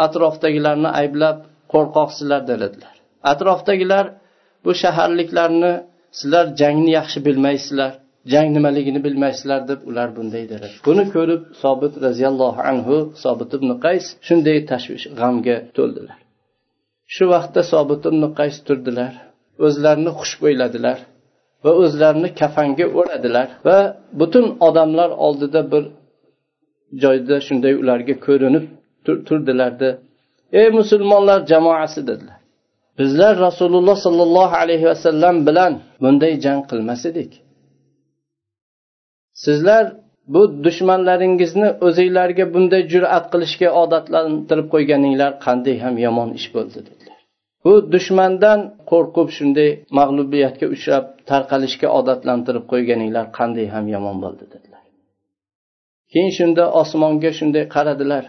atrofdagilarni 0.06 0.90
ayblab 1.02 1.38
qo'rqoqsizlar 1.74 2.42
dedilar. 2.52 2.94
Atrofdagilar 3.32 4.06
bu 4.66 4.72
shaharliklarni 4.82 5.74
sizlar 6.20 6.46
jangni 6.62 6.92
yaxshi 7.00 7.20
bilmaysizlar 7.28 7.92
jang 8.34 8.48
nimaligini 8.58 9.00
bilmaysizlar 9.06 9.62
deb 9.72 9.80
ular 9.90 10.10
bunday 10.18 10.44
dedi 10.54 10.68
buni 10.88 11.04
ko'rib 11.16 11.42
sobit 11.64 11.94
roziyallohu 12.06 12.62
anhu 12.72 12.96
sobit 13.24 13.52
ibn 13.58 13.70
qays 13.86 14.06
shunday 14.28 14.58
tashvish 14.72 15.06
g'amga 15.20 15.58
to'ldilar. 15.76 16.18
Shu 17.16 17.24
vaqtda 17.34 17.62
sobit 17.74 18.02
ibn 18.10 18.24
qays 18.40 18.56
turdilar 18.68 19.14
o'zlarini 19.66 20.12
xushbo'yladilar 20.20 20.98
va 21.64 21.72
o'zlarini 21.84 22.30
kafanga 22.42 22.86
o'radilar 23.00 23.48
va 23.68 23.78
butun 24.20 24.46
odamlar 24.68 25.10
oldida 25.26 25.62
bir 25.72 25.84
joyda 27.04 27.36
shunday 27.48 27.74
ularga 27.82 28.16
ko'rinib 28.26 28.66
turdilarda 29.28 29.90
ey 30.60 30.68
musulmonlar 30.80 31.40
jamoasi 31.52 32.02
dedilar. 32.10 32.37
Bizlar 32.98 33.34
rasululloh 33.48 33.98
sollallohu 34.06 34.56
alayhi 34.64 34.86
vasallam 34.92 35.36
bilan 35.48 35.74
bunday 36.04 36.34
jang 36.46 36.62
qilmas 36.70 37.02
edik. 37.12 37.32
Sizlar 39.44 39.84
bu 40.34 40.42
dushmanlaringizni 40.66 41.70
o'zinglarga 41.88 42.46
bunday 42.54 42.82
jur'at 42.94 43.26
qilishga 43.34 43.70
odatlantirib 43.84 44.68
qo'yganinglar 44.74 45.32
qanday 45.46 45.78
ham 45.84 45.96
yomon 46.06 46.30
ish 46.40 46.48
bo'ldi 46.56 46.80
dedilar. 46.88 47.20
Bu 47.66 47.74
dushmandan 47.94 48.60
qo'rqib 48.92 49.30
shunday 49.38 49.70
mag'lubiyatga 50.00 50.66
uchrab 50.76 51.06
tarqalishga 51.30 51.88
odatlantirib 52.00 52.66
qo'yganinglar 52.72 53.26
qanday 53.38 53.68
ham 53.76 53.86
yomon 53.96 54.18
bo'ldi 54.24 54.46
dedilar. 54.54 54.84
Keyin 56.12 56.32
shunda 56.38 56.64
osmonga 56.82 57.32
shunday 57.40 57.66
qaradilar. 57.76 58.24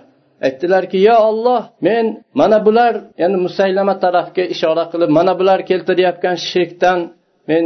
Aytdilarki 0.47 0.99
yo 1.09 1.17
olloh 1.29 1.63
men 1.89 2.05
mana 2.41 2.59
bular 2.67 2.95
ya'ni 3.23 3.37
musaylama 3.47 3.95
tarafga 4.05 4.45
ishora 4.55 4.85
qilib 4.93 5.11
mana 5.19 5.33
bular 5.41 5.59
keltirayotgan 5.71 6.37
shirkdan 6.51 6.99
men 7.51 7.65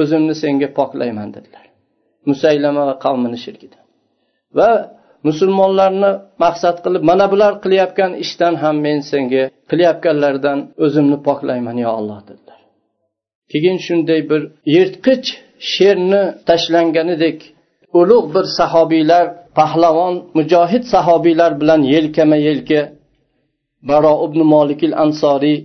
o'zimni 0.00 0.34
senga 0.42 0.68
poklayman 0.78 1.28
dedilar. 1.36 1.66
Musaylama 2.30 2.82
va 2.88 2.94
qavmini 3.04 3.38
shirkidan 3.44 3.84
va 4.58 4.70
musulmonlarni 5.28 6.10
maqsad 6.44 6.76
qilib 6.84 7.02
mana 7.10 7.26
bular 7.32 7.52
qilayotgan 7.64 8.12
ishdan 8.24 8.54
ham 8.62 8.76
men 8.86 8.98
senga 9.10 9.44
qilayotganlardan 9.70 10.58
o'zimni 10.84 11.18
poklayman 11.28 11.76
yo 11.84 11.90
alloh 11.98 12.20
dedilar. 12.28 12.60
Keyin 13.52 13.78
shunday 13.86 14.20
bir 14.30 14.42
yirtqich 14.74 15.26
sherni 15.72 16.22
tashlanganidek 16.48 17.38
ulug' 18.00 18.28
bir 18.34 18.46
sahobiylar 18.58 19.26
pahlavon 19.58 20.14
mujohid 20.38 20.84
sahobiylar 20.92 21.52
bilan 21.60 21.80
yelkama 21.94 22.36
yelka 22.46 22.80
baro 23.90 24.14
ibn 24.26 24.40
molikil 24.54 24.94
ansoriy 25.04 25.58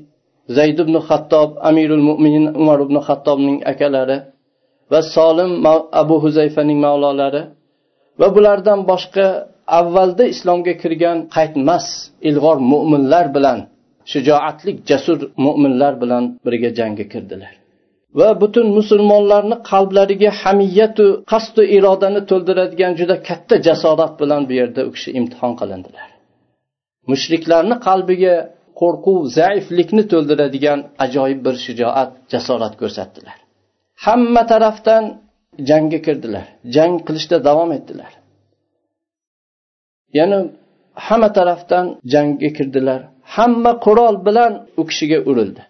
zayd 0.58 0.77
ibn 0.86 0.96
xattob 1.08 1.50
amirul 1.69 2.03
mo'minin 2.10 2.46
umar 2.62 2.79
ibn 2.86 2.96
xattobning 3.08 3.58
akalari 3.72 4.17
va 4.91 5.00
solim 5.15 5.51
abu 6.01 6.15
huzayfaning 6.24 6.79
mavlolari 6.86 7.41
va 8.19 8.27
bulardan 8.36 8.79
boshqa 8.91 9.25
avvalda 9.79 10.24
islomga 10.34 10.74
kirgan 10.81 11.17
qaytmas 11.36 11.86
ilg'or 12.29 12.58
mo'minlar 12.72 13.25
bilan 13.36 13.60
shijoatlik 14.12 14.77
jasur 14.89 15.19
mo'minlar 15.46 15.93
bilan 16.01 16.24
birga 16.46 16.69
jangga 16.79 17.05
kirdilar. 17.13 17.59
Va 18.18 18.30
butun 18.42 18.68
musulmonlarni 18.78 19.58
qalblariga 19.72 20.32
hamiyatu 20.42 21.06
qasdu 21.32 21.62
irodani 21.78 22.22
to'ldiradigan 22.30 22.94
juda 23.00 23.16
katta 23.28 23.56
jasorat 23.68 24.13
bilan 24.22 24.42
bu 24.50 24.54
yerda 24.60 24.82
u 24.89 24.92
kishi 24.96 25.10
imtihon 25.20 25.54
qilindilar. 25.62 26.08
Mushriklarni 27.12 27.75
qalbiga 27.88 28.36
qo'rquv 28.82 29.18
zaiflikni 29.39 30.04
to'ldiradigan 30.12 30.80
ajoyib 31.06 31.39
bir 31.46 31.56
shijoat 31.66 32.12
jasorat 32.34 32.74
ko'rsatdilar. 32.82 33.38
Hamma 34.06 34.44
tarafdan 34.51 35.04
jangga 35.70 36.00
kirdilar 36.06 36.46
jang 36.75 36.94
qilishda 37.08 37.38
davom 37.48 37.72
etdilar. 37.78 38.12
Yana 40.18 40.39
hamma 41.08 41.30
tarafdan 41.38 41.86
jangga 42.13 42.50
kirdilar. 42.58 43.00
Hamma 43.36 43.72
qurol 43.86 44.16
bilan 44.28 44.51
u 44.80 44.84
kishiga 44.89 45.20
urildi. 45.30 45.62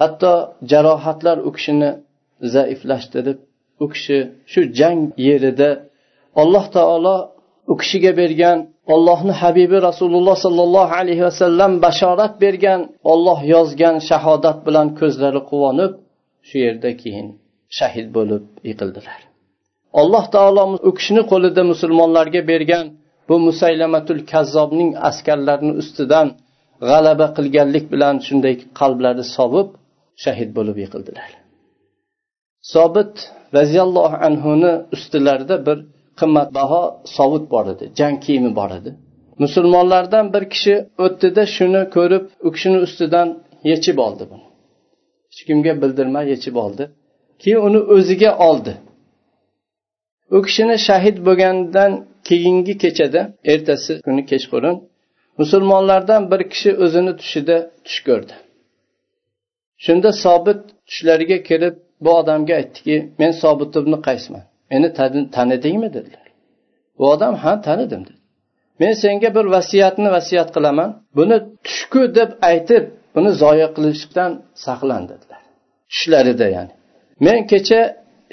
Hatto 0.00 0.32
jarohatlar 0.70 1.36
u 1.48 1.50
kishini 1.56 1.90
zaiflashtirib 2.54 3.38
u 3.84 3.86
kishi 3.92 4.18
shu 4.52 4.60
jang 4.78 5.00
yerida 5.28 5.70
alloh 6.42 6.64
taolo 6.76 7.16
u 7.72 7.74
kishiga 7.80 8.12
bergan 8.20 8.58
ollohni 8.94 9.34
habibi 9.42 9.78
rasululloh 9.88 10.36
sollallohu 10.44 10.92
alayhi 11.00 11.22
vasallam 11.28 11.72
bashorat 11.84 12.32
bergan 12.44 12.80
olloh 13.12 13.38
yozgan 13.54 13.96
shahodat 14.08 14.58
bilan 14.66 14.86
ko'zlari 15.00 15.40
quvonib 15.50 15.92
shu 16.48 16.56
yerda 16.66 16.90
keyin 17.02 17.28
shahid 17.78 18.06
bo'lib 18.16 18.44
yiqildilar. 18.68 19.20
Alloh 20.00 20.24
taolo 20.34 20.64
u 20.88 20.90
kishini 20.98 21.22
qo'lida 21.32 21.62
musulmonlarga 21.72 22.42
bergan 22.52 22.84
bu 23.28 23.36
musaylamatul 23.48 24.22
kazzobning 24.32 24.90
askarlarini 25.08 25.74
ustidan 25.82 26.26
g'alaba 26.88 27.26
qilganlik 27.36 27.84
bilan 27.92 28.14
shunday 28.26 28.54
qalblari 28.78 29.24
sovib 29.36 29.68
shahid 30.24 30.50
bo'lib 30.56 30.76
yiqildilar. 30.84 31.30
Sobit 32.74 33.14
roziyallohu 33.56 34.16
anhuni 34.28 34.72
ustilarida 34.94 35.56
bir 35.66 35.78
qimmatbaho 36.20 36.82
sovut 37.16 37.44
bor 37.54 37.66
edi 37.74 37.84
jang 37.98 38.16
kiyimi 38.24 38.50
bor 38.60 38.70
edi. 38.78 38.90
Musulmonlardan 39.42 40.26
bir 40.34 40.44
kishi 40.52 40.74
o'tdida 41.04 41.42
shuni 41.56 41.82
ko'rib 41.96 42.24
u 42.46 42.48
kishini 42.54 42.78
ustidan 42.86 43.28
yechib 43.70 43.98
oldi 44.06 44.24
buni. 44.30 44.46
Hech 45.30 45.42
kimga 45.48 45.72
bildirmay 45.82 46.24
yechib 46.34 46.56
oldi 46.64 46.84
keyin 47.42 47.60
uni 47.68 47.80
o'ziga 47.94 48.30
oldi. 48.48 48.72
U 50.36 50.38
kishini 50.46 50.76
shahid 50.88 51.16
bo'lgandan 51.26 51.92
keyingi 52.28 52.74
kechada 52.82 53.22
ertasi 53.52 53.92
kuni 54.06 54.22
kechqurun 54.30 54.76
musulmonlardan 55.40 56.22
bir 56.30 56.40
kishi 56.52 56.70
o'zini 56.84 57.12
tushida 57.20 57.56
tush 57.84 58.00
ko'rdi. 58.08 58.34
Shunda 59.84 60.10
sobit 60.24 60.60
tushlariga 60.88 61.38
kirib 61.48 61.74
bu 62.04 62.10
odamga 62.20 62.54
aytdiki 62.60 62.96
men 63.20 63.32
sobit 63.42 63.72
ibn 63.80 63.92
qaysman. 64.06 64.44
Meni 64.70 64.88
tanidingmi? 65.36 65.88
dedilar. 65.96 66.26
Bu 66.98 67.04
odam 67.14 67.34
ha 67.34 67.52
tanidim 67.66 68.02
dedi. 68.08 68.20
Men 68.80 68.92
senga 68.92 69.34
bir 69.36 69.44
vasiyatni 69.56 70.08
vasiyat 70.16 70.48
qilaman. 70.56 70.90
Buni 71.16 71.36
tushku 71.64 72.02
deb 72.18 72.30
aytib 72.50 72.84
buni 73.14 73.30
zoya 73.42 73.68
qilishdan 73.76 74.30
saqlan 74.64 75.02
dedilar. 75.10 75.42
Tushlarida 75.90 76.46
ya'ni. 76.56 76.72
Men 77.26 77.38
kecha 77.52 77.80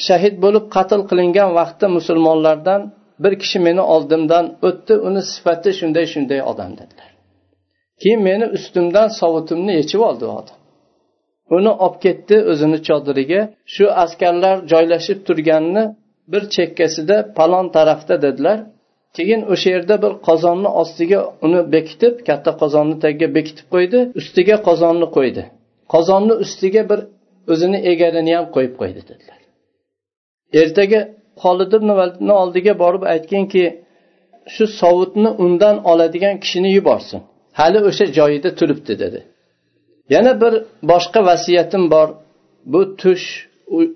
shahid 0.07 0.35
bo'lib 0.43 0.65
qatl 0.75 1.01
qilingan 1.09 1.49
vaqtda 1.59 1.87
musulmonlardan 1.97 2.81
bir 3.23 3.33
kishi 3.41 3.59
meni 3.67 3.83
oldimdan 3.95 4.45
o'tdi. 4.67 4.93
Uni 5.07 5.21
sifati 5.31 5.69
shunday 5.79 6.05
shunday 6.13 6.39
odam 6.51 6.71
dedilar. 6.79 7.09
Keyin 8.01 8.21
meni 8.29 8.45
ustimdan 8.57 9.07
sovutimni 9.19 9.73
yechib 9.81 10.01
oldi 10.09 10.23
u 10.29 10.31
odam. 10.41 10.57
Uni 11.49 11.71
olib 11.85 11.97
ketdi 12.05 12.35
o'zini 12.51 12.79
chodiriga. 12.87 13.41
Shu 13.73 13.85
askarlar 14.03 14.55
joylashib 14.71 15.19
turganini 15.27 15.83
bir 16.27 16.43
chekkasida 16.55 17.17
palon 17.37 17.67
tarafda 17.75 18.15
dedilar. 18.25 18.59
Keyin 19.17 19.41
o'sha 19.53 19.69
yerda 19.75 19.95
bir 20.03 20.13
qozonni 20.27 20.69
ostiga 20.81 21.19
uni 21.45 21.61
bekitib 21.73 22.13
katta 22.27 22.51
qozonni 22.61 22.95
tagiga 23.03 23.27
bekitib 23.37 23.67
qo'ydi 23.73 23.99
ustiga 24.19 24.55
qozonni 24.67 25.07
qo'ydi. 25.17 25.43
Qozonni 25.93 26.33
ustiga 26.43 26.81
bir 26.91 26.99
o'zini 27.53 27.79
egarini 27.91 28.31
ham 28.37 28.45
qo'yib 28.55 28.73
qo'ydi 28.81 29.01
dedilar. 29.09 29.39
Ertaga 30.61 31.01
holid 31.43 31.71
ibn 31.77 31.89
validni 31.99 32.33
oldiga 32.41 32.73
borib 32.83 33.03
aytginki 33.13 33.63
shu 34.53 34.65
sovutni 34.81 35.29
undan 35.45 35.75
oladigan 35.91 36.35
kishini 36.43 36.69
yuborsin. 36.77 37.21
Hali 37.59 37.79
o'sha 37.89 38.05
joyida 38.17 38.49
turibdi 38.59 38.93
dedi. 39.03 39.19
Yana 40.09 40.41
bir 40.41 40.53
boshqa 40.91 41.19
vasiyatim 41.29 41.83
bor. 41.91 42.07
Bu 42.65 42.81
tush 43.01 43.25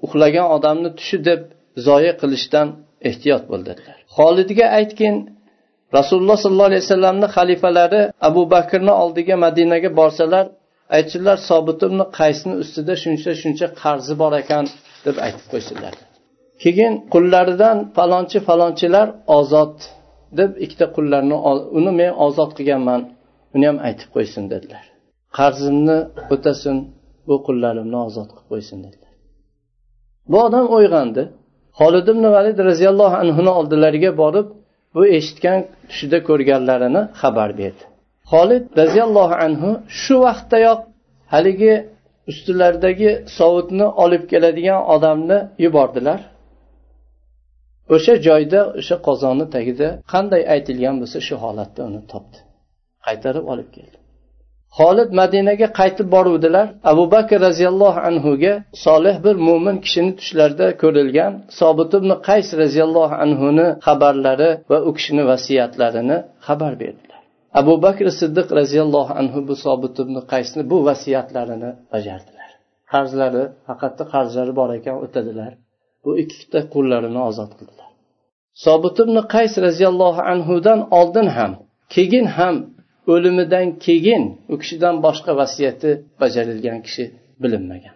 uxlagan 0.05 0.47
odamni 0.55 0.89
tushi 0.99 1.17
deb 1.29 1.41
zoya 1.87 2.13
qilishdan 2.21 2.67
ehtiyot 3.09 3.43
bo'l 3.51 3.61
dedilar 3.69 3.97
xolidga 4.17 4.65
aytgin 4.79 5.15
rasululloh 5.97 6.37
sollallohu 6.43 6.69
alayhi 6.71 6.83
vasallamni 6.85 7.27
xalifalari 7.37 8.01
abu 8.29 8.41
bakrni 8.55 8.93
oldiga 9.03 9.35
madinaga 9.45 9.89
borsalar 9.99 10.45
aytsinlar 10.97 11.37
sobit 11.49 11.79
ibn 11.87 11.99
qaysni 12.19 12.53
ustida 12.63 12.93
shuncha 13.03 13.31
shuncha 13.41 13.67
qarzi 13.81 14.13
bor 14.21 14.33
ekan 14.41 14.65
deb 15.05 15.15
aytib 15.25 15.45
qo'ysinlar. 15.51 15.93
Keyin 16.63 16.93
qullaridan 17.13 17.77
falonchi 17.97 18.39
falonchilar 18.47 19.07
ozod 19.39 19.75
deb 20.39 20.51
ikkita 20.63 20.87
qullarni 20.95 21.37
uni 21.77 21.91
men 21.99 22.11
ozod 22.25 22.51
qilganman 22.57 23.01
uni 23.55 23.65
ham 23.69 23.77
aytib 23.87 24.09
qo'ysin 24.15 24.43
dedilar. 24.53 24.83
Qarzimni 25.38 25.97
o'tasin 26.34 26.78
bu 27.28 27.36
qullarimni 27.47 27.97
ozod 28.08 28.30
qilib 28.36 28.47
qo'ysin 28.52 28.78
dedilar. 28.86 29.13
Bu 30.32 30.38
odam 30.47 30.65
uyg'ondi 30.78 31.23
holid 31.80 32.08
ibn 32.13 32.23
valid 32.36 32.58
roziyallohu 32.69 33.15
anhuni 33.23 33.52
oldilariga 33.60 34.12
borib 34.21 34.47
bu 34.95 35.02
eshitgan 35.17 35.60
tushida 35.89 36.19
ko'rganlarini 36.30 37.02
xabar 37.21 37.50
berdi. 37.62 37.84
Holid 38.32 38.63
roziyallohu 38.82 39.36
anhu 39.45 39.69
shu 40.02 40.15
vaqtdayoq 40.26 40.80
haligi 41.34 41.73
ustilaridagi 42.32 43.10
sovutni 43.38 43.88
olib 44.04 44.23
keladigan 44.32 44.82
odamni 44.95 45.39
yubordilar. 45.65 46.19
O'sha 47.95 48.13
joyda 48.28 48.60
o'sha 48.80 48.95
qozonni 49.08 49.45
tagida 49.56 49.88
qanday 50.13 50.41
aytilgan 50.56 50.95
bo'lsa 51.02 51.19
shu 51.28 51.36
holatda 51.43 51.82
uni 51.89 52.02
topdi. 52.12 52.38
Qaytarib 53.06 53.45
olib 53.54 53.69
keldi. 53.78 53.97
Xolid 54.77 55.10
madinaga 55.19 55.67
qaytib 55.80 56.08
boruvdilar. 56.15 56.67
Abu 56.91 57.03
bakr 57.15 57.38
roziyallohu 57.47 57.99
anhuga 58.10 58.53
solih 58.86 59.15
bir 59.25 59.36
mo'min 59.47 59.77
kishini 59.86 60.12
tushlarida 60.19 60.67
ko'rilgan 60.82 61.34
sobit 61.60 61.91
ibn 61.99 62.12
qays 62.27 62.47
roziyallohu 62.62 63.15
anhuni 63.25 63.67
xabarlari 63.88 64.49
va 64.71 64.77
u 64.89 64.91
kishini 64.97 65.23
vasiyatlarini 65.32 66.17
xabar 66.47 66.73
berdilar. 66.82 67.21
Abu 67.60 67.73
bakr 67.86 68.06
siddiq 68.19 68.47
roziyallohu 68.60 69.13
anhu 69.21 69.39
bu 69.47 69.56
sobit 69.65 69.95
ibn 70.03 70.15
qaysni 70.32 70.63
bu 70.71 70.77
vasiyatlarini 70.89 71.71
bajardilar. 71.93 72.49
Qarzlari 72.91 73.43
haqiqatda 73.69 74.03
qarzlari 74.13 74.53
bor 74.60 74.69
ekan 74.80 74.95
o'tadilar. 75.06 75.51
Bu 76.03 76.12
ikkita 76.23 76.60
qullarini 76.73 77.19
ozod 77.30 77.51
qildilar. 77.60 77.89
Sobit 78.65 78.97
ibn 79.03 79.15
qays 79.34 79.53
roziyallohu 79.65 80.21
anhudan 80.34 80.80
oldin 80.99 81.27
ham 81.38 81.51
keyin 81.93 82.27
ham 82.38 82.56
o'limidan 83.13 83.67
keyin 83.85 84.23
u 84.53 84.55
kishidan 84.61 84.95
boshqa 85.05 85.31
vasiyati 85.41 85.89
bajarilgan 86.21 86.77
kishi 86.85 87.03
bilinmagan. 87.41 87.95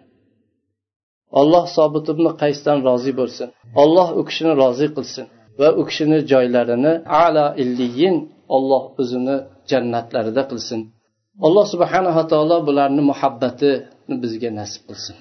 Alloh 1.40 1.64
sobit 1.76 2.06
ibn 2.14 2.26
qaysdan 2.42 2.78
rozi 2.88 3.12
bo'lsin. 3.20 3.48
Alloh 3.82 4.08
u 4.20 4.22
kishini 4.28 4.52
rozi 4.62 4.86
qilsin 4.96 5.26
va 5.60 5.68
u 5.80 5.82
kishini 5.88 6.18
joylarini 6.32 6.92
ala 7.24 7.46
illiyin 7.62 8.16
olloh 8.56 8.82
o'zini 9.00 9.36
jannatlarida 9.70 10.42
qilsin. 10.50 10.80
Alloh 11.46 11.64
subhanava 11.74 12.22
taolo 12.32 12.56
bularni 12.68 13.02
muhabbatini 13.10 14.14
bizga 14.22 14.50
nasib 14.60 14.82
qilsin. 14.88 15.16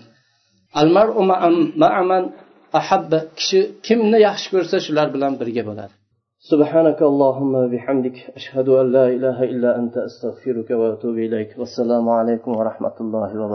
Ahabba 2.79 3.19
kishi 3.37 3.59
kimni 3.87 4.17
yaxshi 4.27 4.47
ko'rsa 4.53 4.77
shular 4.85 5.07
bilan 5.15 5.33
birga 5.41 5.63
bo'ladi. 5.69 5.93
سبحانك 6.41 7.01
اللهم 7.01 7.55
وبحمدك 7.55 8.33
أشهد 8.35 8.69
أن 8.69 8.91
لا 8.91 9.05
إله 9.07 9.43
إلا 9.43 9.79
أنت 9.79 9.97
أستغفرك 9.97 10.71
وأتوب 10.71 11.13
إليك 11.17 11.53
والسلام 11.59 12.09
عليكم 12.09 12.51
ورحمة 12.51 12.97
الله 13.01 13.31
وبركاته. 13.41 13.51